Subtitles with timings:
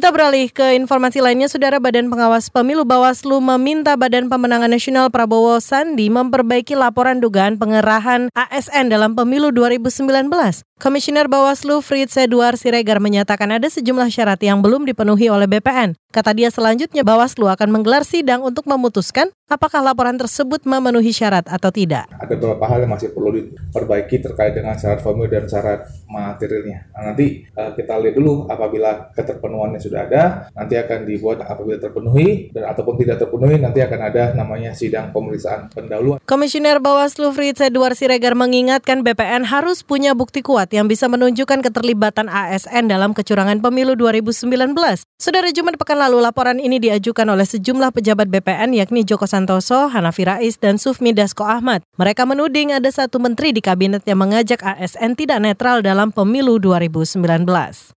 [0.00, 5.60] Kita beralih ke informasi lainnya, Saudara Badan Pengawas Pemilu Bawaslu meminta Badan Pemenangan Nasional Prabowo
[5.60, 10.08] Sandi memperbaiki laporan dugaan pengerahan ASN dalam pemilu 2019.
[10.80, 15.92] Komisioner Bawaslu Fritz Edward Siregar menyatakan ada sejumlah syarat yang belum dipenuhi oleh BPN.
[16.16, 21.74] Kata dia selanjutnya Bawaslu akan menggelar sidang untuk memutuskan apakah laporan tersebut memenuhi syarat atau
[21.74, 22.06] tidak.
[22.14, 26.86] Ada beberapa hal yang masih perlu diperbaiki terkait dengan syarat formil dan syarat materialnya.
[26.94, 30.22] Nah, nanti uh, kita lihat dulu apabila keterpenuhannya sudah ada,
[30.54, 35.66] nanti akan dibuat apabila terpenuhi dan ataupun tidak terpenuhi nanti akan ada namanya sidang pemeriksaan
[35.74, 36.22] pendahuluan.
[36.22, 42.30] Komisioner Bawaslu Fritz Edward Siregar mengingatkan BPN harus punya bukti kuat yang bisa menunjukkan keterlibatan
[42.30, 44.46] ASN dalam kecurangan pemilu 2019.
[45.18, 50.26] Saudara Jumat pekan lalu laporan ini diajukan oleh sejumlah pejabat BPN yakni Joko Santoso, Hanafi
[50.26, 51.86] Rais, dan Sufmi Dasko Ahmad.
[52.00, 57.99] Mereka menuding ada satu menteri di kabinet yang mengajak ASN tidak netral dalam pemilu 2019.